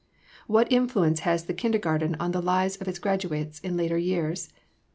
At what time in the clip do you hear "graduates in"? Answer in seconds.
2.97-3.77